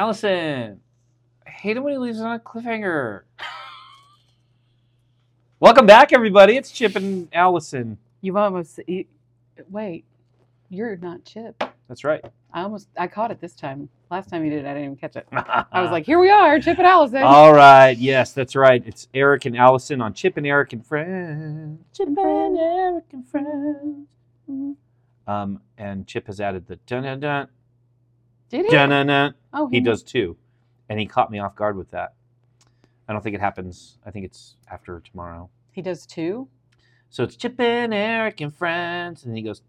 [0.00, 0.80] Allison,
[1.46, 3.24] I hate it when he leaves on a cliffhanger.
[5.60, 6.56] Welcome back, everybody.
[6.56, 7.98] It's Chip and Allison.
[8.22, 9.04] You've almost you,
[9.68, 10.06] wait.
[10.70, 11.62] You're not Chip.
[11.86, 12.24] That's right.
[12.50, 13.90] I almost I caught it this time.
[14.10, 15.28] Last time you did, it, I didn't even catch it.
[15.32, 17.22] I was like, here we are, Chip and Allison.
[17.22, 17.94] all right.
[17.98, 18.82] Yes, that's right.
[18.86, 21.78] It's Eric and Allison on Chip and Eric and Friends.
[21.94, 24.06] Chip and Eric and Friends.
[25.26, 27.48] Um, and Chip has added the dun dun dun
[28.50, 28.76] did he?
[29.52, 30.36] Oh, He does too,
[30.88, 32.14] and he caught me off guard with that.
[33.08, 33.98] I don't think it happens.
[34.04, 35.48] I think it's after tomorrow.
[35.72, 36.48] He does too.
[37.08, 39.62] So it's Chip and Eric and Friends, and he goes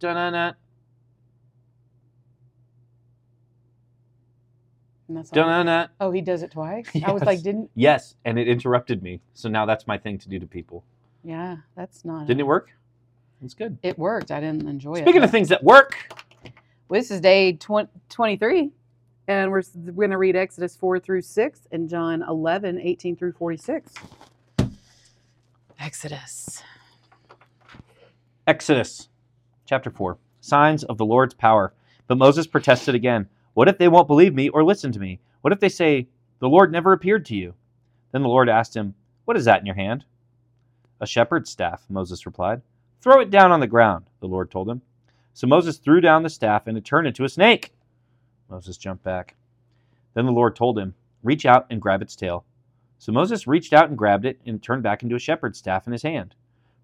[5.11, 5.35] And that's all.
[5.35, 5.89] dun dun dun.
[5.99, 6.85] Oh, he does it twice.
[7.05, 7.69] I was like, didn't?
[7.75, 9.21] Yes, and it interrupted me.
[9.33, 10.83] So now that's my thing to do to people.
[11.23, 12.27] Yeah, that's not.
[12.27, 12.71] Didn't it work?
[13.43, 13.77] It's good.
[13.83, 14.31] It worked.
[14.31, 15.01] I didn't enjoy it.
[15.01, 15.97] Speaking of things that work,
[16.91, 18.69] Well, this is day 20, 23,
[19.29, 23.31] and we're, we're going to read Exodus 4 through 6 and John 11, 18 through
[23.31, 23.93] 46.
[25.79, 26.61] Exodus.
[28.45, 29.07] Exodus
[29.65, 31.73] chapter 4 Signs of the Lord's power.
[32.07, 33.29] But Moses protested again.
[33.53, 35.21] What if they won't believe me or listen to me?
[35.39, 37.53] What if they say, The Lord never appeared to you?
[38.11, 40.03] Then the Lord asked him, What is that in your hand?
[40.99, 42.61] A shepherd's staff, Moses replied.
[42.99, 44.81] Throw it down on the ground, the Lord told him.
[45.33, 47.73] So Moses threw down the staff and it turned into a snake.
[48.49, 49.35] Moses jumped back.
[50.13, 50.93] Then the Lord told him,
[51.23, 52.45] Reach out and grab its tail.
[52.97, 55.87] So Moses reached out and grabbed it and it turned back into a shepherd's staff
[55.87, 56.35] in his hand.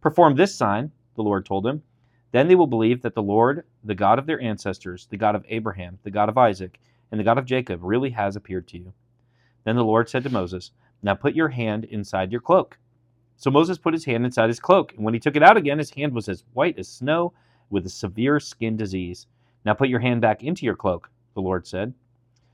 [0.01, 1.83] Perform this sign, the Lord told him.
[2.31, 5.45] Then they will believe that the Lord, the God of their ancestors, the God of
[5.47, 6.79] Abraham, the God of Isaac,
[7.11, 8.93] and the God of Jacob, really has appeared to you.
[9.63, 12.77] Then the Lord said to Moses, Now put your hand inside your cloak.
[13.37, 15.77] So Moses put his hand inside his cloak, and when he took it out again,
[15.77, 17.33] his hand was as white as snow
[17.69, 19.27] with a severe skin disease.
[19.65, 21.93] Now put your hand back into your cloak, the Lord said.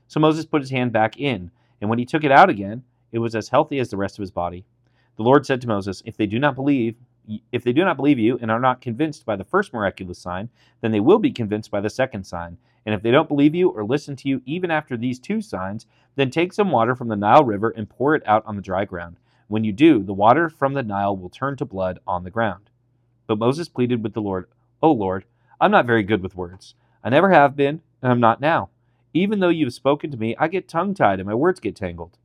[0.08, 3.18] So Moses put his hand back in, and when he took it out again, it
[3.18, 4.64] was as healthy as the rest of his body.
[5.16, 6.96] The Lord said to Moses, If they do not believe,
[7.52, 10.48] if they do not believe you and are not convinced by the first miraculous sign,
[10.80, 12.58] then they will be convinced by the second sign.
[12.84, 15.86] And if they don't believe you or listen to you even after these two signs,
[16.16, 18.84] then take some water from the Nile River and pour it out on the dry
[18.84, 19.16] ground.
[19.48, 22.70] When you do, the water from the Nile will turn to blood on the ground.
[23.26, 24.48] But Moses pleaded with the Lord,
[24.84, 25.24] O Lord,
[25.62, 26.74] I'm not very good with words.
[27.02, 28.68] I never have been, and I'm not now.
[29.14, 31.74] Even though you have spoken to me, I get tongue tied and my words get
[31.74, 32.18] tangled.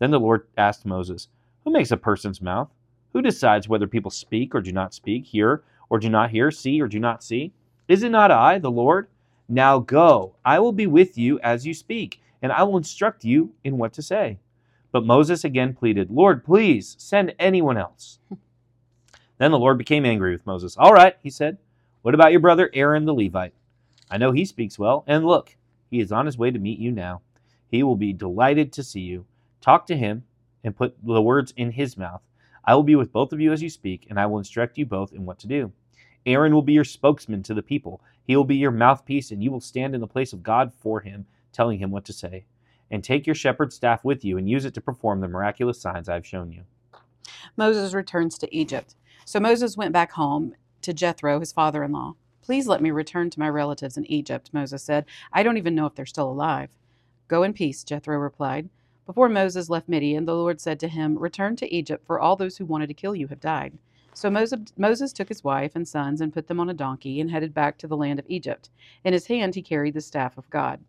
[0.00, 1.28] Then the Lord asked Moses,
[1.62, 2.70] Who makes a person's mouth?
[3.12, 6.82] Who decides whether people speak or do not speak, hear or do not hear, see
[6.82, 7.52] or do not see?
[7.86, 9.06] Is it not I, the Lord?
[9.48, 13.52] Now go, I will be with you as you speak, and I will instruct you
[13.62, 14.40] in what to say.
[14.90, 18.18] But Moses again pleaded, Lord, please send anyone else.
[19.38, 20.76] then the Lord became angry with Moses.
[20.76, 21.58] All right, he said,
[22.02, 23.54] what about your brother Aaron the Levite?
[24.10, 25.56] I know he speaks well, and look,
[25.90, 27.22] he is on his way to meet you now.
[27.68, 29.24] He will be delighted to see you.
[29.60, 30.24] Talk to him
[30.64, 32.20] and put the words in his mouth.
[32.64, 34.86] I will be with both of you as you speak, and I will instruct you
[34.86, 35.72] both in what to do.
[36.26, 38.00] Aaron will be your spokesman to the people.
[38.24, 41.00] He will be your mouthpiece, and you will stand in the place of God for
[41.00, 42.44] him, telling him what to say.
[42.90, 46.08] And take your shepherd's staff with you and use it to perform the miraculous signs
[46.08, 46.62] I have shown you.
[47.56, 48.94] Moses returns to Egypt.
[49.24, 52.14] So Moses went back home to Jethro, his father in law.
[52.42, 55.06] Please let me return to my relatives in Egypt, Moses said.
[55.32, 56.70] I don't even know if they're still alive.
[57.28, 58.68] Go in peace, Jethro replied.
[59.06, 62.58] Before Moses left Midian, the Lord said to him, Return to Egypt, for all those
[62.58, 63.78] who wanted to kill you have died.
[64.14, 67.54] So Moses, took his wife and sons and put them on a donkey and headed
[67.54, 68.68] back to the land of Egypt.
[69.04, 70.80] In his hand he carried the staff of God.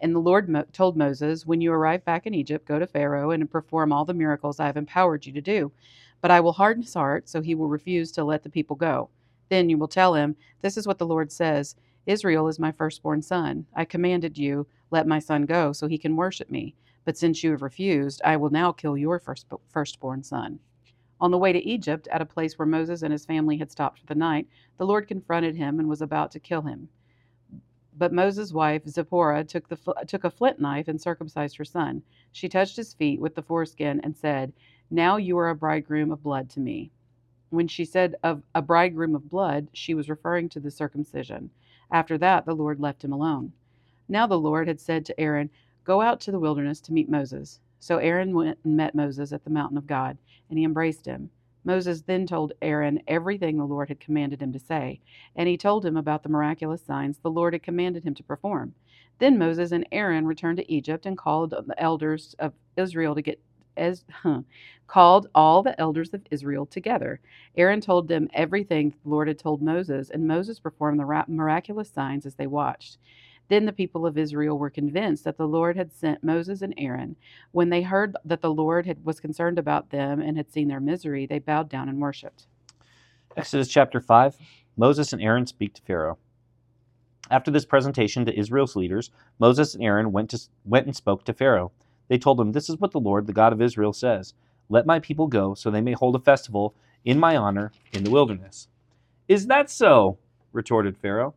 [0.00, 3.50] And the Lord told Moses, When you arrive back in Egypt, go to Pharaoh and
[3.50, 5.72] perform all the miracles I have empowered you to do.
[6.20, 9.10] But I will harden his heart, so he will refuse to let the people go.
[9.48, 11.76] Then you will tell him, This is what the Lord says
[12.06, 13.66] Israel is my firstborn son.
[13.74, 16.74] I commanded you, Let my son go, so he can worship me.
[17.04, 20.58] But since you have refused, I will now kill your first, firstborn son.
[21.20, 23.98] On the way to Egypt, at a place where Moses and his family had stopped
[23.98, 26.88] for the night, the Lord confronted him and was about to kill him.
[27.96, 29.76] But Moses' wife, Zipporah, took, the,
[30.06, 32.02] took a flint knife and circumcised her son.
[32.30, 34.52] She touched his feet with the foreskin and said,
[34.90, 36.92] Now you are a bridegroom of blood to me.
[37.50, 41.50] When she said of a bridegroom of blood, she was referring to the circumcision.
[41.90, 43.52] After that, the Lord left him alone.
[44.08, 45.50] Now the Lord had said to Aaron,
[45.84, 47.60] Go out to the wilderness to meet Moses.
[47.78, 50.18] So Aaron went and met Moses at the mountain of God,
[50.50, 51.30] and he embraced him.
[51.64, 55.00] Moses then told Aaron everything the Lord had commanded him to say,
[55.34, 58.74] and he told him about the miraculous signs the Lord had commanded him to perform.
[59.18, 63.40] Then Moses and Aaron returned to Egypt and called the elders of Israel to get
[63.78, 64.42] as huh,
[64.88, 67.20] called all the elders of Israel together.
[67.56, 71.90] Aaron told them everything the Lord had told Moses, and Moses performed the ra- miraculous
[71.90, 72.98] signs as they watched.
[73.48, 77.16] Then the people of Israel were convinced that the Lord had sent Moses and Aaron.
[77.52, 80.80] When they heard that the Lord had, was concerned about them and had seen their
[80.80, 82.46] misery, they bowed down and worshipped.
[83.36, 84.36] Exodus chapter 5
[84.76, 86.18] Moses and Aaron speak to Pharaoh.
[87.30, 91.34] After this presentation to Israel's leaders, Moses and Aaron went, to, went and spoke to
[91.34, 91.72] Pharaoh.
[92.08, 94.34] They told him, This is what the Lord, the God of Israel, says
[94.68, 96.74] Let my people go, so they may hold a festival
[97.04, 98.68] in my honor in the wilderness.
[99.28, 100.18] Is that so?
[100.52, 101.34] retorted Pharaoh.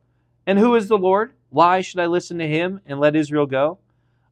[0.48, 1.34] And who is the Lord?
[1.50, 3.80] Why should I listen to him and let Israel go?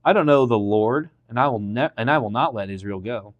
[0.05, 2.99] I don't know the Lord, and I will ne- and I will not let Israel
[2.99, 3.33] go.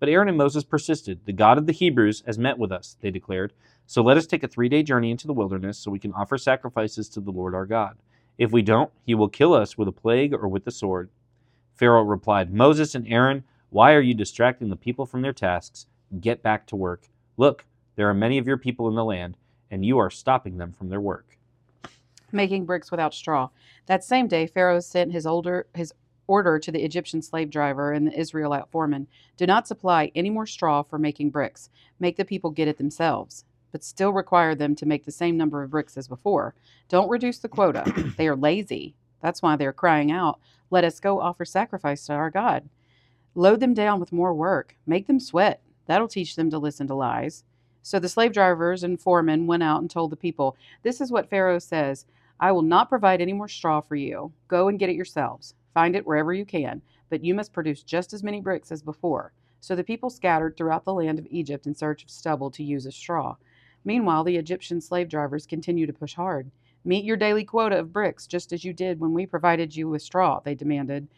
[0.00, 1.20] But Aaron and Moses persisted.
[1.24, 3.52] The God of the Hebrews has met with us, they declared.
[3.86, 6.38] So let us take a three day journey into the wilderness so we can offer
[6.38, 7.96] sacrifices to the Lord our God.
[8.38, 11.10] If we don't, he will kill us with a plague or with the sword.
[11.74, 15.86] Pharaoh replied, Moses and Aaron, why are you distracting the people from their tasks?
[16.20, 17.08] Get back to work.
[17.36, 17.64] Look,
[17.96, 19.36] there are many of your people in the land,
[19.70, 21.36] and you are stopping them from their work.
[22.30, 23.48] Making bricks without straw.
[23.86, 25.92] That same day, Pharaoh sent his older his
[26.26, 29.06] order to the Egyptian slave driver and the Israelite foreman
[29.36, 31.68] Do not supply any more straw for making bricks.
[32.00, 35.62] Make the people get it themselves, but still require them to make the same number
[35.62, 36.54] of bricks as before.
[36.88, 37.84] Don't reduce the quota.
[38.16, 38.94] they are lazy.
[39.24, 40.38] That's why they're crying out,
[40.70, 42.68] Let us go offer sacrifice to our God.
[43.34, 44.76] Load them down with more work.
[44.86, 45.62] Make them sweat.
[45.86, 47.42] That'll teach them to listen to lies.
[47.80, 51.30] So the slave drivers and foremen went out and told the people, This is what
[51.30, 52.04] Pharaoh says
[52.38, 54.30] I will not provide any more straw for you.
[54.46, 55.54] Go and get it yourselves.
[55.72, 59.32] Find it wherever you can, but you must produce just as many bricks as before.
[59.58, 62.84] So the people scattered throughout the land of Egypt in search of stubble to use
[62.84, 63.36] as straw.
[63.86, 66.50] Meanwhile, the Egyptian slave drivers continued to push hard.
[66.86, 70.02] Meet your daily quota of bricks, just as you did when we provided you with
[70.02, 71.08] straw, they demanded.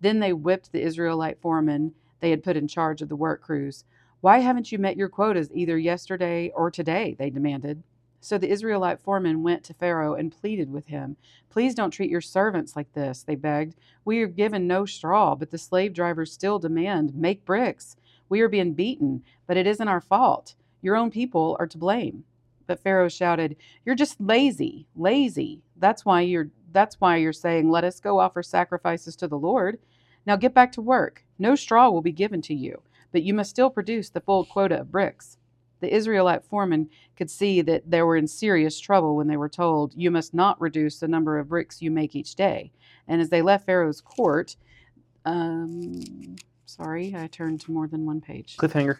[0.00, 3.84] Then they whipped the Israelite foreman they had put in charge of the work crews.
[4.20, 7.16] Why haven't you met your quotas either yesterday or today?
[7.18, 7.82] they demanded.
[8.20, 11.16] So the Israelite foreman went to Pharaoh and pleaded with him.
[11.50, 13.76] Please don't treat your servants like this, they begged.
[14.04, 17.96] We are given no straw, but the slave drivers still demand make bricks.
[18.28, 20.54] We are being beaten, but it isn't our fault.
[20.82, 22.24] Your own people are to blame.
[22.66, 25.62] But Pharaoh shouted, You're just lazy, lazy.
[25.76, 29.78] That's why you're that's why you're saying, Let us go offer sacrifices to the Lord.
[30.26, 31.24] Now get back to work.
[31.38, 32.82] No straw will be given to you,
[33.12, 35.38] but you must still produce the full quota of bricks.
[35.80, 39.92] The Israelite foremen could see that they were in serious trouble when they were told,
[39.94, 42.72] You must not reduce the number of bricks you make each day.
[43.06, 44.56] And as they left Pharaoh's court,
[45.26, 48.56] um, sorry, I turned to more than one page.
[48.56, 48.98] Cliffhanger.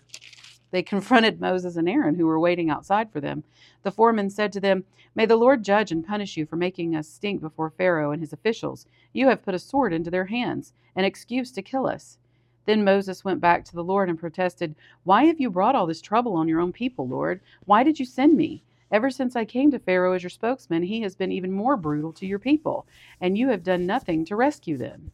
[0.75, 3.45] They confronted Moses and Aaron, who were waiting outside for them.
[3.85, 4.83] The foreman said to them,
[5.15, 8.33] May the Lord judge and punish you for making us stink before Pharaoh and his
[8.33, 8.85] officials.
[9.13, 12.19] You have put a sword into their hands, an excuse to kill us.
[12.67, 14.75] Then Moses went back to the Lord and protested,
[15.05, 17.41] Why have you brought all this trouble on your own people, Lord?
[17.67, 18.65] Why did you send me?
[18.91, 22.13] Ever since I came to Pharaoh as your spokesman, he has been even more brutal
[22.15, 22.85] to your people,
[23.21, 25.13] and you have done nothing to rescue them.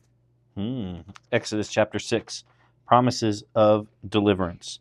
[0.56, 1.00] Hmm.
[1.30, 2.44] Exodus chapter 6
[2.86, 4.80] Promises of deliverance.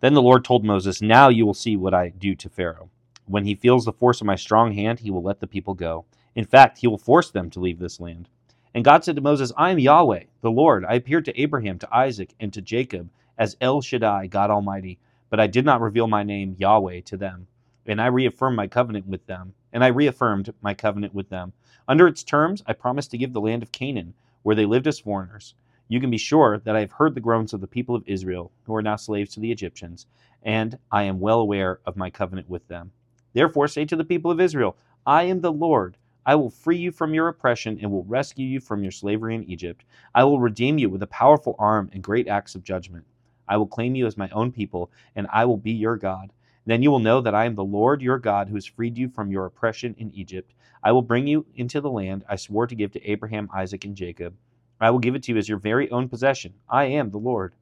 [0.00, 2.90] Then the Lord told Moses, Now you will see what I do to Pharaoh.
[3.26, 6.04] When he feels the force of my strong hand, he will let the people go.
[6.34, 8.28] In fact, he will force them to leave this land.
[8.74, 10.84] And God said to Moses, I am Yahweh, the Lord.
[10.84, 13.08] I appeared to Abraham, to Isaac, and to Jacob
[13.38, 14.98] as El Shaddai, God Almighty,
[15.30, 17.46] but I did not reveal my name, Yahweh, to them.
[17.86, 19.54] And I reaffirmed my covenant with them.
[19.72, 21.52] And I reaffirmed my covenant with them.
[21.88, 24.98] Under its terms, I promised to give the land of Canaan, where they lived as
[24.98, 25.54] foreigners.
[25.88, 28.50] You can be sure that I have heard the groans of the people of Israel,
[28.64, 30.06] who are now slaves to the Egyptians,
[30.42, 32.90] and I am well aware of my covenant with them.
[33.34, 34.76] Therefore, say to the people of Israel,
[35.06, 35.96] I am the Lord.
[36.24, 39.44] I will free you from your oppression and will rescue you from your slavery in
[39.44, 39.84] Egypt.
[40.12, 43.04] I will redeem you with a powerful arm and great acts of judgment.
[43.46, 46.32] I will claim you as my own people, and I will be your God.
[46.64, 49.08] Then you will know that I am the Lord your God who has freed you
[49.08, 50.52] from your oppression in Egypt.
[50.82, 53.94] I will bring you into the land I swore to give to Abraham, Isaac, and
[53.94, 54.34] Jacob.
[54.80, 56.54] I will give it to you as your very own possession.
[56.68, 57.54] I am the Lord.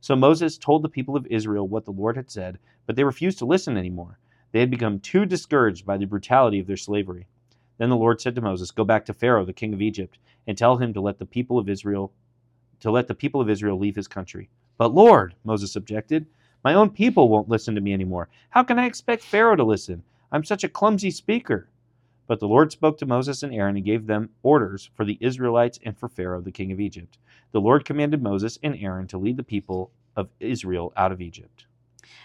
[0.00, 3.38] So Moses told the people of Israel what the Lord had said, but they refused
[3.38, 4.18] to listen anymore.
[4.52, 7.26] They had become too discouraged by the brutality of their slavery.
[7.78, 10.56] Then the Lord said to Moses, Go back to Pharaoh, the king of Egypt, and
[10.56, 12.12] tell him to let the people of Israel
[12.80, 14.50] to let the people of Israel leave his country.
[14.76, 16.26] But Lord, Moses objected,
[16.64, 18.28] my own people won't listen to me anymore.
[18.50, 20.02] How can I expect Pharaoh to listen?
[20.32, 21.68] I'm such a clumsy speaker.
[22.32, 25.78] But the Lord spoke to Moses and Aaron and gave them orders for the Israelites
[25.84, 27.18] and for Pharaoh, the king of Egypt.
[27.50, 31.66] The Lord commanded Moses and Aaron to lead the people of Israel out of Egypt.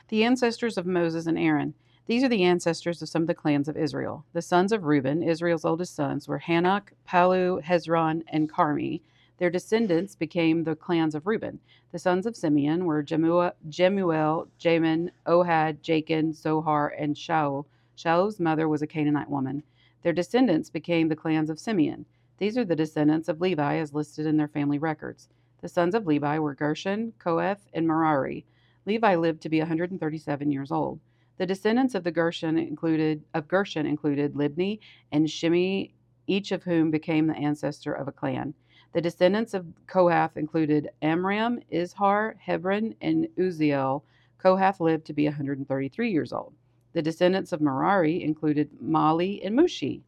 [0.08, 1.74] The ancestors of Moses and Aaron.
[2.06, 4.24] These are the ancestors of some of the clans of Israel.
[4.32, 9.02] The sons of Reuben, Israel's oldest sons, were Hanoch, Pallu, Hezron, and Carmi.
[9.40, 11.60] Their descendants became the clans of Reuben.
[11.92, 17.66] The sons of Simeon were Jemuel, Jamin, Ohad, Jachin, Zohar, and Shaul.
[17.98, 19.64] Shaul's mother was a Canaanite woman.
[20.04, 22.06] Their descendants became the clans of Simeon.
[22.38, 25.28] These are the descendants of Levi as listed in their family records.
[25.60, 28.46] The sons of Levi were Gershon, Kohath, and Merari.
[28.86, 31.00] Levi lived to be 137 years old.
[31.38, 34.80] The descendants of the Gershon included of Gershon included Libni
[35.12, 35.94] and Shimei,
[36.28, 38.54] each of whom became the ancestor of a clan.
[38.94, 44.04] The descendants of Kohath included Amram, Izhar, Hebron, and Uzziel.
[44.38, 46.54] Kohath lived to be 133 years old.
[46.94, 50.02] The descendants of Merari included Mahli and Mushi.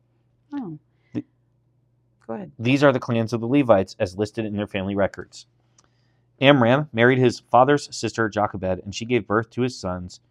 [0.53, 0.79] Oh.
[1.13, 1.25] The-
[2.27, 2.51] Go ahead.
[2.59, 5.45] These are the clans of the Levites as listed in their family records.
[6.41, 10.21] Amram married his father's sister Jochebed, and she gave birth to his sons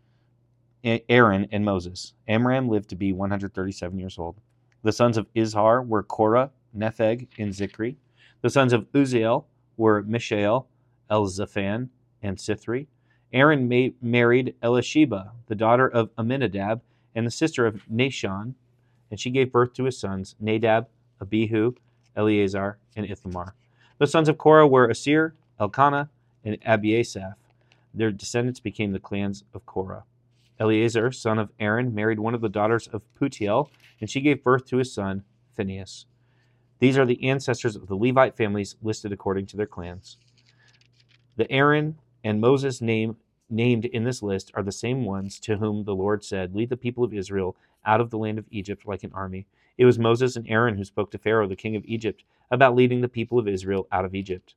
[0.84, 2.14] Aaron and Moses.
[2.26, 4.40] Amram lived to be 137 years old.
[4.82, 7.96] The sons of Izhar were Korah, Nepheg, and Zikri.
[8.42, 9.44] The sons of Uzziel
[9.76, 10.68] were Mishael,
[11.10, 11.88] Elzaphan,
[12.22, 12.86] and Sithri.
[13.32, 16.80] Aaron ma- married Elisheba, the daughter of Amminadab,
[17.14, 18.54] and the sister of Nahshon,
[19.10, 20.88] and she gave birth to his sons Nadab,
[21.20, 21.74] Abihu,
[22.16, 23.54] Eleazar, and Ithamar.
[23.98, 26.08] The sons of Korah were Assir, Elkanah,
[26.44, 27.34] and Abiasaph.
[27.92, 30.04] Their descendants became the clans of Korah.
[30.60, 33.70] Eleazar, son of Aaron, married one of the daughters of Putiel,
[34.00, 35.24] and she gave birth to his son
[35.56, 36.06] Phinehas.
[36.78, 40.16] These are the ancestors of the Levite families listed according to their clans.
[41.36, 43.16] The Aaron and Moses name
[43.50, 46.76] named in this list are the same ones to whom the Lord said, Lead the
[46.76, 47.56] people of Israel
[47.86, 49.46] out of the land of Egypt like an army.
[49.78, 53.00] It was Moses and Aaron who spoke to Pharaoh, the king of Egypt, about leading
[53.00, 54.54] the people of Israel out of Egypt.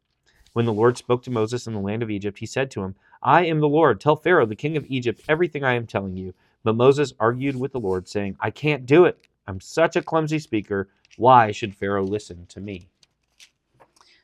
[0.54, 2.96] When the Lord spoke to Moses in the land of Egypt, he said to him,
[3.24, 4.02] I am the Lord.
[4.02, 6.34] Tell Pharaoh, the king of Egypt, everything I am telling you.
[6.64, 9.28] But Moses argued with the Lord, saying, I can't do it.
[9.48, 10.90] I'm such a clumsy speaker.
[11.18, 12.91] Why should Pharaoh listen to me?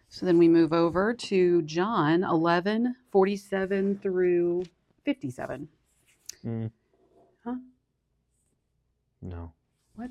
[0.09, 4.63] So then we move over to John 11, 47 through
[5.03, 5.67] 57.
[6.45, 6.71] Mm.
[7.45, 7.55] Huh?
[9.21, 9.51] No.
[9.95, 10.09] What?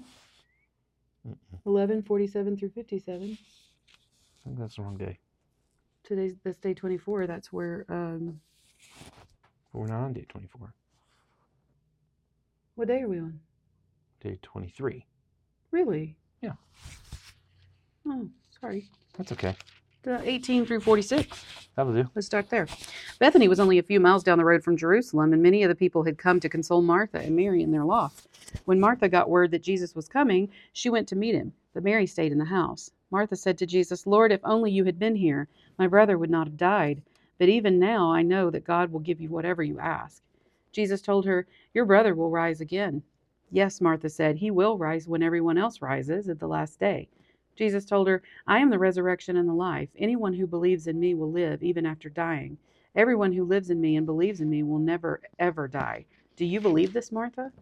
[1.26, 1.36] Mm-mm.
[1.64, 3.38] 11, 47 through 57.
[3.40, 5.18] I think that's the wrong day.
[6.04, 7.26] Today's that's day 24.
[7.26, 8.40] That's where um
[9.72, 10.72] But we're not on day 24.
[12.76, 13.40] what day are we on?
[14.20, 15.04] Day 23.
[15.72, 16.16] Really?
[16.42, 16.52] Yeah.
[18.06, 18.28] Oh,
[18.60, 18.88] sorry.
[19.16, 19.56] That's okay.
[20.06, 21.26] The 18 through 46.
[21.74, 22.08] That'll do.
[22.14, 22.68] Let's start there.
[23.18, 25.74] Bethany was only a few miles down the road from Jerusalem, and many of the
[25.74, 28.28] people had come to console Martha and Mary in their loss.
[28.66, 32.06] When Martha got word that Jesus was coming, she went to meet him, but Mary
[32.06, 32.92] stayed in the house.
[33.10, 36.46] Martha said to Jesus, Lord, if only you had been here, my brother would not
[36.46, 37.02] have died.
[37.36, 40.22] But even now I know that God will give you whatever you ask.
[40.70, 43.02] Jesus told her, Your brother will rise again.
[43.50, 47.08] Yes, Martha said, He will rise when everyone else rises at the last day.
[47.56, 49.88] Jesus told her, I am the resurrection and the life.
[49.96, 52.58] Anyone who believes in me will live even after dying.
[52.94, 56.06] Everyone who lives in me and believes in me will never, ever die.
[56.36, 57.52] Do you believe this, Martha?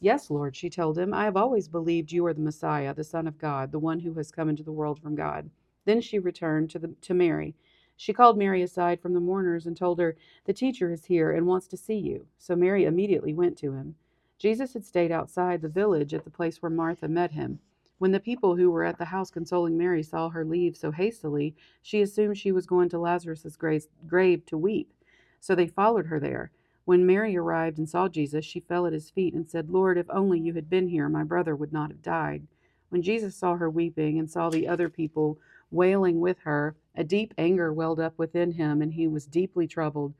[0.00, 1.14] Yes, Lord, she told him.
[1.14, 4.12] I have always believed you are the Messiah, the Son of God, the one who
[4.14, 5.50] has come into the world from God.
[5.84, 7.54] Then she returned to, the, to Mary.
[7.96, 11.46] She called Mary aside from the mourners and told her, The teacher is here and
[11.46, 12.26] wants to see you.
[12.38, 13.94] So Mary immediately went to him.
[14.38, 17.60] Jesus had stayed outside the village at the place where Martha met him.
[17.98, 21.54] When the people who were at the house consoling Mary saw her leave so hastily,
[21.80, 24.92] she assumed she was going to Lazarus's grave, to weep.
[25.40, 26.50] So they followed her there.
[26.84, 30.06] When Mary arrived and saw Jesus, she fell at his feet and said, Lord, if
[30.10, 32.46] only you had been here, my brother would not have died.
[32.90, 35.38] When Jesus saw her weeping and saw the other people
[35.70, 40.14] wailing with her, a deep anger welled up within him, and he was deeply troubled.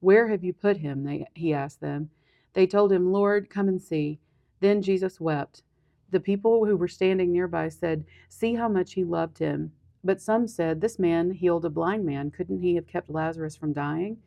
[0.00, 1.04] Where have you put him?
[1.04, 2.10] They, he asked them.
[2.54, 4.18] They told him, Lord, come and see.
[4.60, 5.62] Then Jesus wept.
[6.10, 9.72] The people who were standing nearby said, See how much he loved him.
[10.02, 12.30] But some said, This man healed a blind man.
[12.30, 14.18] Couldn't he have kept Lazarus from dying?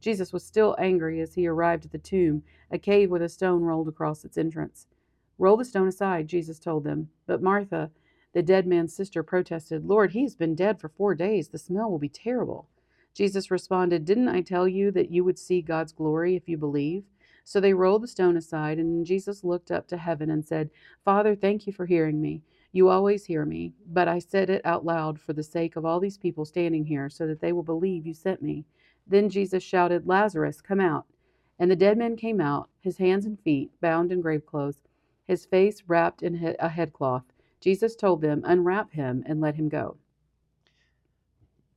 [0.00, 3.62] Jesus was still angry as he arrived at the tomb, a cave with a stone
[3.62, 4.86] rolled across its entrance.
[5.38, 7.10] Roll the stone aside, Jesus told them.
[7.26, 7.90] But Martha,
[8.32, 11.48] the dead man's sister, protested, Lord, he has been dead for four days.
[11.48, 12.68] The smell will be terrible.
[13.14, 17.04] Jesus responded, Didn't I tell you that you would see God's glory if you believe?
[17.48, 20.68] So they rolled the stone aside, and Jesus looked up to heaven and said,
[21.04, 22.42] Father, thank you for hearing me.
[22.72, 26.00] You always hear me, but I said it out loud for the sake of all
[26.00, 28.64] these people standing here, so that they will believe you sent me.
[29.06, 31.06] Then Jesus shouted, Lazarus, come out.
[31.56, 34.80] And the dead man came out, his hands and feet bound in grave clothes,
[35.24, 37.26] his face wrapped in a headcloth.
[37.60, 39.98] Jesus told them, Unwrap him and let him go.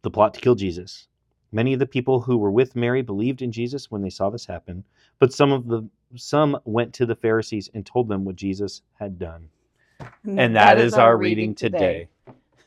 [0.01, 1.07] The plot to kill Jesus.
[1.51, 4.45] Many of the people who were with Mary believed in Jesus when they saw this
[4.45, 4.83] happen,
[5.17, 9.19] but some of the some went to the Pharisees and told them what Jesus had
[9.19, 9.49] done.
[10.25, 12.07] And that is our reading today.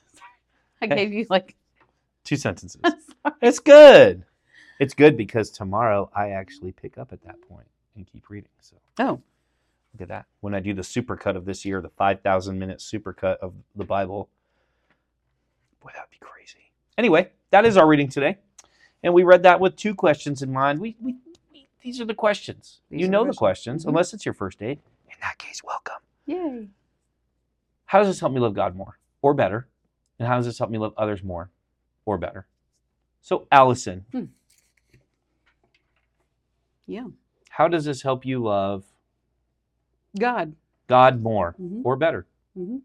[0.83, 1.57] I gave you like
[2.25, 2.83] Two sentences.
[3.41, 4.25] It's good.
[4.81, 8.51] It's good because tomorrow I actually pick up at that point and keep reading.
[8.61, 9.21] So Oh,
[9.95, 10.27] Look at that.
[10.41, 14.29] When I do the supercut of this year, the 5,000 minute supercut of the Bible,
[15.83, 16.73] boy, that'd be crazy.
[16.97, 18.39] Anyway, that is our reading today.
[19.03, 20.81] And we read that with two questions in mind.
[20.81, 21.17] We, we,
[21.53, 22.81] we these are the questions.
[22.91, 23.89] These you know the the questions, Mhm.
[23.89, 24.81] unless it's your first date.
[25.09, 25.97] In that case, welcome.
[26.27, 26.69] Yay.
[27.87, 29.69] How does this help me love God more or better?
[30.19, 31.51] And how does this help me love others more
[32.07, 32.47] or better?
[33.21, 34.25] So, Allison, Hmm.
[36.87, 37.07] Yeah.
[37.51, 38.85] how does this help you love
[40.19, 40.55] God.
[40.89, 41.83] God more Mhm.
[41.85, 42.27] or better?
[42.55, 42.83] hmm Okay.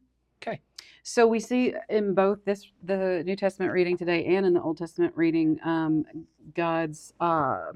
[1.07, 4.77] So we see in both this the New Testament reading today and in the Old
[4.77, 6.03] Testament reading, um,
[6.53, 7.71] God's uh,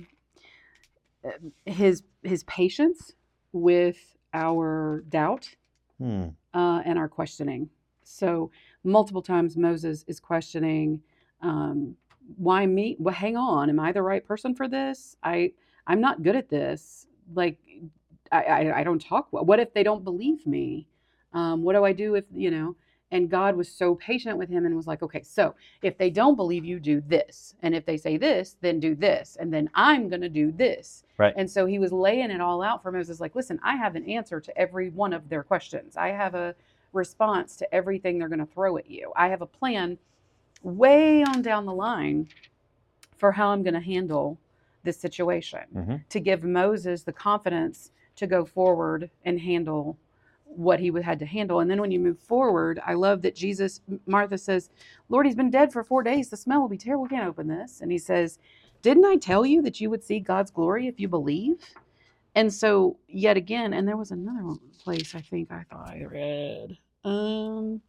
[1.65, 3.13] his his patience
[3.53, 5.55] with our doubt
[5.97, 6.27] Hmm.
[6.53, 7.69] uh, and our questioning.
[8.03, 8.51] So
[8.83, 11.01] multiple times Moses is questioning,
[11.39, 11.95] um,
[12.35, 12.97] why me?
[12.99, 15.15] Well, hang on, am I the right person for this?
[15.23, 15.53] I
[15.87, 17.07] I'm not good at this.
[17.33, 17.57] Like
[18.29, 19.45] I I, I don't talk well.
[19.45, 20.85] What if they don't believe me?
[21.31, 22.75] Um, what do I do if you know?
[23.11, 26.35] And God was so patient with him and was like, okay, so if they don't
[26.35, 27.55] believe you, do this.
[27.61, 29.37] And if they say this, then do this.
[29.39, 31.03] And then I'm going to do this.
[31.17, 31.33] Right.
[31.35, 34.09] And so he was laying it all out for Moses like, listen, I have an
[34.09, 35.97] answer to every one of their questions.
[35.97, 36.55] I have a
[36.93, 39.11] response to everything they're going to throw at you.
[39.15, 39.97] I have a plan
[40.63, 42.29] way on down the line
[43.17, 44.37] for how I'm going to handle
[44.83, 46.07] this situation Mhm.
[46.09, 49.97] to give Moses the confidence to go forward and handle
[50.55, 51.59] what he had to handle.
[51.61, 54.69] And then when you move forward, I love that Jesus, Martha says,
[55.09, 56.29] Lord, he's been dead for four days.
[56.29, 57.03] The smell will be terrible.
[57.03, 57.81] We can't open this.
[57.81, 58.37] And he says,
[58.81, 61.55] Didn't I tell you that you would see God's glory if you believe?
[62.35, 66.77] And so, yet again, and there was another place I think I thought I read.
[67.03, 67.81] Um,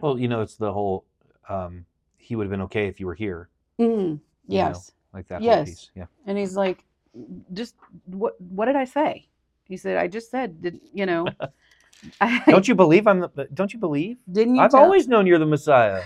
[0.00, 1.04] Well, you know, it's the whole.
[1.48, 1.84] Um,
[2.16, 4.20] he would have been okay if you were here, mm, You
[4.58, 4.68] know.
[4.68, 4.92] yes.
[5.14, 5.68] like that whole Yes.
[5.68, 5.90] piece.
[5.94, 6.06] Yeah.
[6.26, 6.84] And he's like,
[7.54, 7.74] just
[8.06, 8.38] what?
[8.40, 9.28] What did I say?
[9.68, 11.26] He said, I just said, did you know?
[12.20, 13.48] I, Don't you believe I'm the?
[13.52, 14.18] Don't you believe?
[14.30, 14.62] Didn't you?
[14.62, 16.04] I've tell- always known you're the Messiah.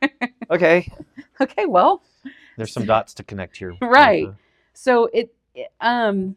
[0.50, 0.86] okay.
[1.40, 2.02] okay, well,
[2.58, 3.74] There's some dots to connect here.
[3.80, 4.28] Right.
[4.74, 6.36] So it, it- um,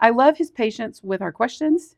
[0.00, 1.96] I love his patience with our questions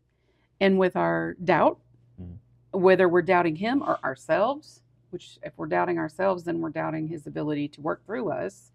[0.61, 1.79] and with our doubt,
[2.21, 2.39] Mhm.
[2.73, 4.83] whether we're doubting him or ourselves.
[5.11, 8.73] Which, if we're doubting ourselves, then we're doubting his ability to work through us.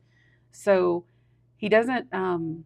[0.53, 1.03] So
[1.57, 2.11] he doesn't.
[2.13, 2.63] Um,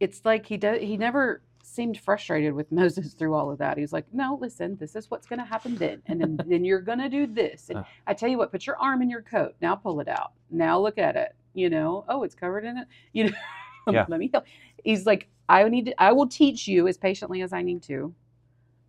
[0.00, 0.80] it's like he does.
[0.80, 3.76] He never seemed frustrated with Moses through all of that.
[3.76, 6.64] He was like, "No, listen, this is what's going to happen then, and then, then
[6.64, 7.68] you're going to do this.
[7.70, 7.84] And Uh.
[8.06, 9.54] I tell you what, put your arm in your coat.
[9.60, 10.32] Now pull it out.
[10.50, 11.34] Now look at it.
[11.54, 12.86] You know, oh, it's covered in it.
[13.12, 13.36] You know,
[13.92, 14.06] Yeah.
[14.08, 14.44] let me help.
[14.84, 16.02] He's like, I need to.
[16.02, 18.14] I will teach you as patiently as I need to,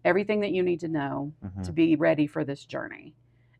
[0.03, 1.63] everything that you need to know Mhm.
[1.65, 3.13] to be ready for this journey.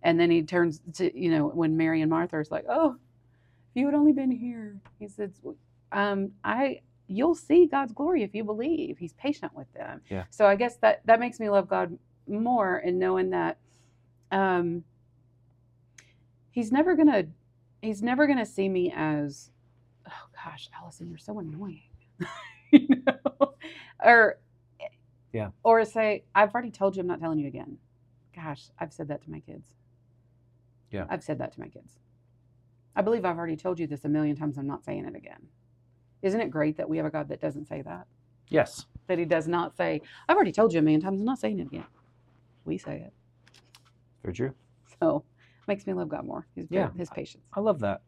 [0.03, 3.79] And then he turns to, you know, when Mary and Martha is like, oh, if
[3.79, 5.31] you had only been here, he says,
[5.91, 8.97] um, I, you'll see God's glory if you believe.
[8.97, 10.01] He's patient with them.
[10.09, 10.25] Yeah.
[10.29, 13.57] So I guess that that makes me love God more in knowing that,
[14.31, 14.83] um,
[16.51, 17.25] he's never gonna,
[17.81, 19.51] he's never gonna see me as,
[20.07, 21.83] oh gosh, Allison, you're so annoying,
[22.71, 23.55] you know,
[24.03, 24.39] or
[25.33, 25.49] Yeah.
[25.63, 27.77] or say, I've already told you, I'm not telling you again.
[28.35, 29.73] Gosh, I've said that to my kids.
[30.91, 31.05] Yeah.
[31.09, 31.99] I've said that to my kids.
[32.95, 34.57] I believe I've already told you this a million times.
[34.57, 35.47] I'm not saying it again.
[36.25, 38.07] Isn't it great that we have a God that doesn't say that?
[38.49, 38.88] Yes.
[39.05, 41.19] That He does not say, I've already told you a million times.
[41.19, 41.85] I'm not saying it again.
[42.65, 43.13] We say it.
[44.23, 44.53] Very true.
[44.99, 45.23] So
[45.67, 46.47] makes me love God more.
[46.55, 46.89] His, Yeah.
[46.97, 47.43] His patience.
[47.53, 48.01] I love that.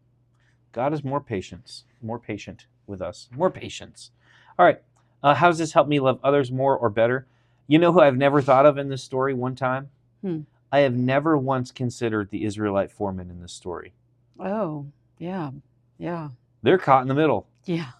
[0.71, 4.09] God is more patience, more patient with us, more patience.
[4.57, 4.81] All right.
[5.21, 7.27] Uh, how does this help me love others more or better?
[7.67, 9.89] You know who I've never thought of in this story one time?
[10.23, 10.41] Hmm.
[10.71, 13.93] I have never once considered the Israelite foreman in this story.
[14.39, 14.87] Oh,
[15.19, 15.51] yeah.
[15.99, 16.29] Yeah.
[16.63, 17.47] They're caught in the middle.
[17.65, 17.91] Yeah.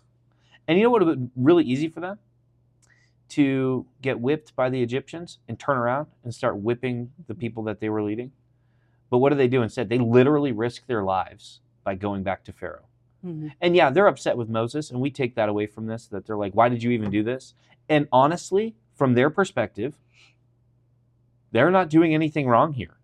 [0.68, 2.20] And you know what would be really easy for them?
[3.30, 7.80] To get whipped by the Egyptians and turn around and start whipping the people that
[7.80, 8.32] they were leading.
[9.10, 9.90] But what do they do instead?
[9.90, 12.86] They literally risk their lives by going back to Pharaoh.
[13.26, 13.54] Mhm.
[13.62, 16.38] And yeah, they're upset with Moses, and we take that away from this that they're
[16.38, 17.54] like, why did you even do this?
[17.90, 19.98] And honestly, from their perspective,
[21.52, 22.98] they're not doing anything wrong here.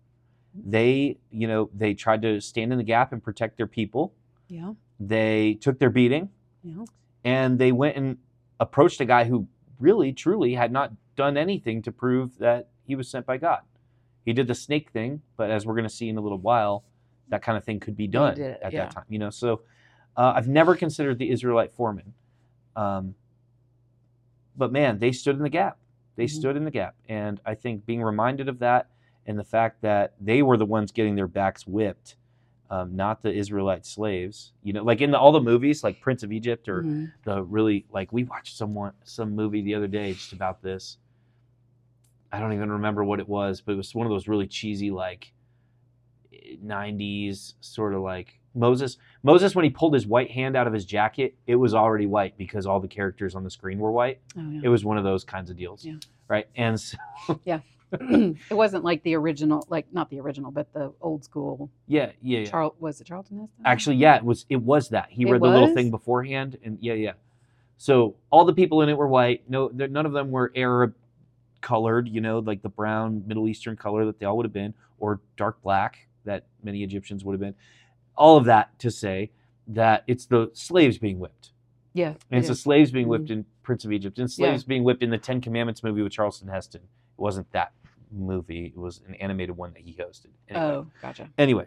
[0.54, 4.12] They, you know, they tried to stand in the gap and protect their people.
[4.48, 4.74] Yeah.
[5.00, 6.30] They took their beating
[6.62, 6.84] Yeah.
[7.24, 8.18] And they went and
[8.60, 13.08] approached a guy who really, truly had not done anything to prove that he was
[13.08, 13.60] sent by God.
[14.24, 16.84] He did the snake thing, but as we're going to see in a little while,
[17.28, 18.84] that kind of thing could be done it, at yeah.
[18.84, 19.04] that time.
[19.08, 19.62] You know, so
[20.16, 22.14] uh, I've never considered the Israelite foreman,
[22.76, 23.14] um,
[24.56, 25.78] but man, they stood in the gap.
[26.16, 26.30] They Mhm.
[26.30, 28.88] stood in the gap, and I think being reminded of that
[29.26, 32.16] and the fact that they were the ones getting their backs whipped
[32.70, 34.52] um, not the Israelite slaves.
[34.62, 37.12] You know, like in the, all the movies, like Prince of Egypt or Mhm.
[37.24, 40.98] the really like we watched someone some movie the other day just about this.
[42.32, 44.90] I don't even remember what it was, but it was one of those really cheesy
[44.90, 45.32] like
[46.64, 48.96] '90s sort of like Moses.
[49.22, 52.36] Moses when he pulled his white hand out of his jacket, it was already white
[52.36, 54.20] because all the characters on the screen were white.
[54.36, 54.60] Oh, yeah.
[54.64, 55.96] It was one of those kinds of deals, Yeah.
[56.28, 56.46] right?
[56.56, 56.96] And so,
[58.50, 61.70] it wasn't like the original, like not the original, but the old school.
[61.86, 62.44] yeah, yeah, yeah.
[62.46, 63.64] Charl was it Charlton Heston?
[63.64, 65.08] Actually, yeah, it was it was that.
[65.10, 67.12] He It read the little thing beforehand, and yeah, yeah.
[67.76, 69.48] So all the people in it were white.
[69.48, 70.94] No, none of them were Arab
[71.60, 72.08] colored.
[72.08, 75.20] You know, like the brown Middle Eastern color that they all would have been, or
[75.36, 77.54] dark black that many Egyptians would have been.
[78.16, 79.30] All of that to say
[79.66, 81.50] that it's the slaves being whipped,
[81.92, 82.08] Yeah.
[82.08, 83.40] and it it's the slaves being whipped mm-hmm.
[83.40, 84.34] in Prince of Egypt, and Yeah.
[84.34, 86.82] slaves being whipped in the Ten Commandments movie with Charlton Heston.
[86.82, 87.72] It wasn't that
[88.14, 88.66] movie.
[88.66, 90.28] It was an animated one that he hosted.
[90.48, 90.64] Anyway.
[90.66, 91.28] Oh, gotcha.
[91.38, 91.66] Anyway,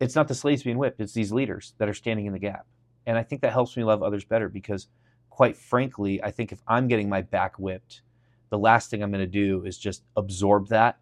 [0.00, 2.66] it's not the slaves being whipped, it's these leaders that are standing in the gap.
[3.06, 4.88] And I think that helps me love others better because,
[5.28, 8.02] quite frankly, I think if I'm getting my back whipped,
[8.50, 10.98] the last thing I'm going to do is just absorb that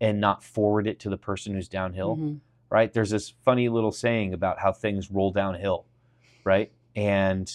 [0.00, 2.40] and not forward it to the person who's downhill, Mhm.
[2.70, 2.92] right?
[2.92, 5.86] There's this funny little saying about how things roll downhill,
[6.44, 6.70] right?
[6.94, 7.50] And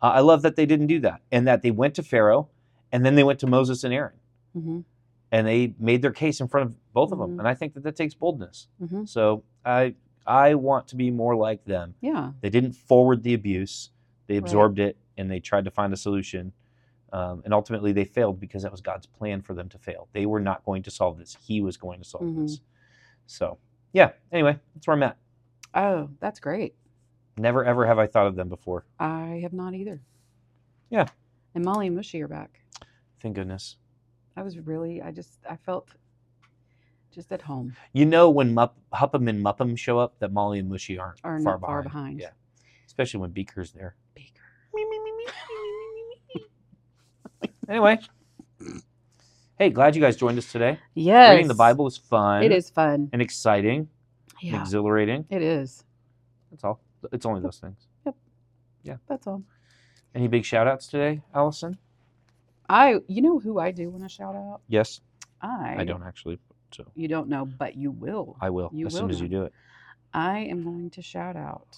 [0.00, 2.48] uh, I love that they didn't do that and that they went to Pharaoh
[2.90, 4.14] and then they went to Moses and Aaron
[4.56, 4.84] Mhm.
[5.30, 7.36] and they made their case in front of both of them.
[7.36, 7.38] Mhm.
[7.40, 8.68] And I think that that takes boldness.
[8.80, 9.08] Mhm.
[9.08, 9.94] So I
[10.26, 11.94] I want to be more like them.
[12.00, 12.32] Yeah.
[12.42, 13.90] They didn't forward the abuse;
[14.28, 14.42] they Right.
[14.42, 16.52] absorbed it and they tried to find a solution.
[17.12, 20.08] Um, and ultimately, they failed because that was God's plan for them to fail.
[20.12, 22.36] They were not going to solve this; He was going to solve Mhm.
[22.42, 22.60] this.
[23.26, 23.58] So,
[23.92, 24.12] yeah.
[24.30, 25.18] Anyway, that's where I'm at.
[25.74, 26.74] Oh, that's great.
[27.36, 28.84] Never ever have I thought of them before.
[28.98, 30.00] I have not either.
[30.88, 31.08] Yeah.
[31.54, 32.60] And Molly and Mushy are back.
[33.20, 33.76] Thank goodness.
[34.36, 35.88] I was really, I just, I felt
[37.14, 37.74] just at home.
[37.92, 41.38] You know when Mup- Hupham and Mupham show up, that Molly and Mushy aren't Are
[41.40, 41.74] far not behind.
[41.74, 42.20] far behind.
[42.20, 42.30] Yeah,
[42.86, 43.96] especially when Beaker's there.
[44.14, 44.28] Baker.
[47.68, 47.98] Anyway,
[49.58, 50.78] hey, glad you guys joined us today.
[50.94, 51.30] Yes.
[51.32, 52.42] Reading the Bible is fun.
[52.42, 53.08] It is fun.
[53.12, 53.88] and exciting,
[54.42, 54.60] and Yeah.
[54.60, 55.24] exhilarating.
[55.30, 55.84] It is.
[56.50, 56.80] That's all.
[57.12, 57.86] It's only those things.
[58.04, 58.16] Yep.
[58.82, 58.96] Yeah.
[59.08, 59.42] That's all.
[60.14, 61.78] Any big shout outs today, Allison?
[62.72, 64.60] I, you know who I do want to shout out?
[64.68, 65.00] Yes.
[65.40, 66.38] I, I don't actually.
[66.72, 68.36] So You don't know, but you will.
[68.40, 69.52] I will You as will soon as you do it.
[70.14, 71.76] I am going to shout out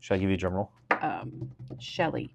[0.00, 0.70] Should I give you a drum roll?
[1.02, 1.50] um,
[1.80, 2.34] Shelly.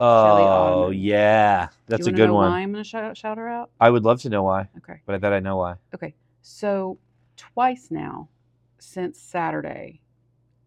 [0.00, 0.98] Oh Ottoman.
[0.98, 2.52] yeah, that's a good know one.
[2.52, 3.70] Why I'm going to shout, shout her out?
[3.80, 5.00] I would love to know why, Okay.
[5.06, 5.74] but I bet I know why.
[5.92, 6.14] Okay.
[6.40, 6.98] So
[7.36, 8.28] twice now
[8.78, 10.00] since Saturday,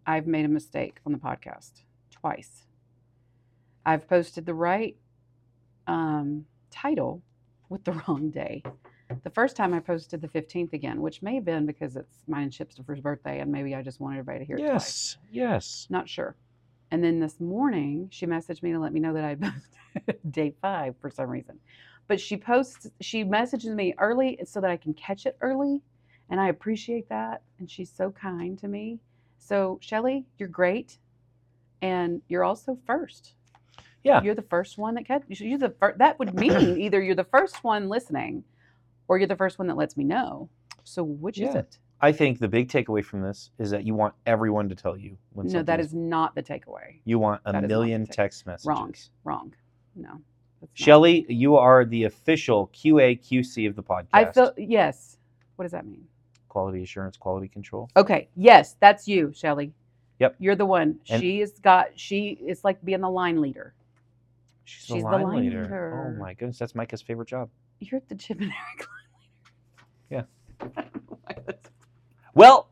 [0.06, 1.84] I've made a mistake on the podcast.
[2.12, 2.66] Twice.
[3.86, 4.98] I've posted the right
[5.88, 7.22] um, title
[7.70, 8.64] with the wrong day.
[9.24, 12.44] The first time I posted the 15th again, which may have been because it's mine
[12.44, 14.72] and Chipster's birthday, and maybe I just wanted everybody to hear it twice.
[14.72, 15.88] Yes, yes.
[15.90, 16.36] Not sure.
[16.92, 19.36] And then this morning, she messaged me to let me know that I
[19.96, 21.60] posted day five for some reason.
[22.08, 25.82] But she posts, she messages me early so that I can catch it early.
[26.30, 27.42] And I appreciate that.
[27.60, 29.00] And she's so kind to me.
[29.38, 30.98] So, Shelly, you're great.
[31.82, 33.34] And you're also first.
[34.04, 34.22] Yeah.
[34.24, 35.24] You're the first one that catch.
[35.28, 36.00] You're the first.
[36.00, 38.44] That would mean either you're the first one listening,
[39.08, 40.50] or you're the first one that lets me know.
[40.84, 41.78] So which is it?
[42.04, 45.18] I think the big takeaway from this is that you want everyone to tell you
[45.34, 47.00] when No, that is not the takeaway.
[47.06, 48.66] You want a that is not the million text messages.
[48.66, 48.96] Wrong.
[49.24, 49.54] Wrong.
[49.96, 50.20] No.
[50.74, 54.08] Shelly, you are the official QA QC of the podcast.
[54.14, 55.18] I feel yes.
[55.56, 56.06] What does that mean?
[56.52, 57.90] quality assurance, quality control.
[57.96, 58.28] Okay.
[58.36, 59.72] Yes, that's you, Shelly.
[60.20, 60.36] Yep.
[60.38, 61.00] You're the one.
[61.10, 61.88] And- she has got.
[61.96, 63.74] She is like being the line leader.
[64.72, 65.64] She's, She's the the line, line leader.
[65.64, 66.14] leader.
[66.16, 67.50] Oh my goodness, that's Micah's favorite job.
[67.80, 68.88] You're at the Chip and Eric
[70.10, 70.24] Yeah.
[70.76, 70.92] line
[71.48, 71.60] leader.
[72.34, 72.70] Well,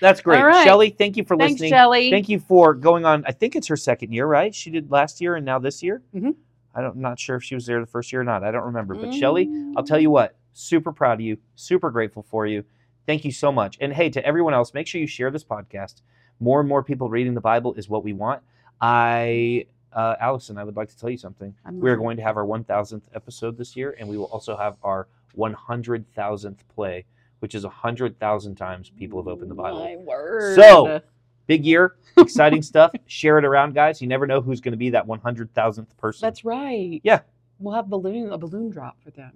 [0.00, 0.38] that's great.
[0.40, 0.64] All right.
[0.64, 1.70] Shelly, thank you for Thanks, listening.
[1.72, 2.10] Shelly.
[2.10, 3.24] Thank you for going on.
[3.26, 4.54] I think it's her second year, right?
[4.54, 6.02] She did last year and now this year.
[6.14, 6.34] Mhm.
[6.74, 8.42] I don't, I'm not sure if she was there the first year or not.
[8.44, 8.94] I don't remember.
[8.94, 9.42] But Shelly,
[9.76, 9.86] I'll Mm.
[9.86, 12.64] tell you what, super proud of you, super grateful for you.
[13.06, 13.76] Thank you so much.
[13.80, 16.00] And hey, to everyone else, make sure you share this podcast.
[16.40, 18.42] More and more people reading the Bible is what we want.
[18.80, 19.66] I,
[19.96, 21.52] uh, Allison, I would like to tell you something.
[21.64, 24.76] I'm We're going to have our 1,000th episode this year, and we will also have
[24.84, 27.04] our 100,000th play,
[27.40, 29.84] which is 100,000 times people have opened the Bible.
[29.84, 30.54] My word.
[30.56, 31.00] So-
[31.48, 32.90] Big year, exciting stuff.
[33.06, 34.02] Share it around, guys.
[34.02, 36.26] You never know who's going to be that 100,000th person.
[36.26, 37.00] that's right.
[37.04, 37.20] Yeah.
[37.60, 39.30] We'll have balloon a balloon drop for them.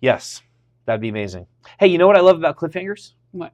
[0.00, 0.40] yes,
[0.86, 1.46] that'd be amazing.
[1.80, 3.14] Hey, you know what I love about cliffhangers?
[3.32, 3.52] What?